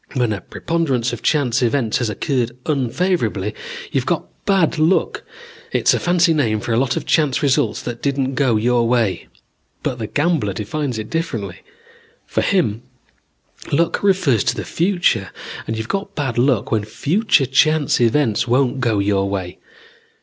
When 0.15 0.33
a 0.33 0.41
preponderance 0.41 1.13
of 1.13 1.21
chance 1.21 1.61
events 1.61 1.99
has 1.99 2.09
occurred 2.09 2.57
unfavorably, 2.65 3.53
you've 3.91 4.07
got 4.07 4.25
bad 4.47 4.79
luck. 4.79 5.21
It's 5.71 5.93
a 5.93 5.99
fancy 5.99 6.33
name 6.33 6.59
for 6.59 6.73
a 6.73 6.77
lot 6.77 6.97
of 6.97 7.05
chance 7.05 7.43
results 7.43 7.83
that 7.83 8.01
didn't 8.01 8.33
go 8.33 8.55
your 8.55 8.87
way. 8.87 9.27
But 9.83 9.99
the 9.99 10.07
gambler 10.07 10.53
defines 10.53 10.97
it 10.97 11.11
differently. 11.11 11.57
For 12.25 12.41
him, 12.41 12.81
luck 13.71 14.01
refers 14.01 14.43
to 14.45 14.55
the 14.55 14.65
future, 14.65 15.29
and 15.67 15.77
you've 15.77 15.87
got 15.87 16.15
bad 16.15 16.35
luck 16.39 16.71
when 16.71 16.83
future 16.83 17.45
chance 17.45 18.01
events 18.01 18.47
won't 18.47 18.79
go 18.79 18.97
your 18.97 19.29
way. 19.29 19.59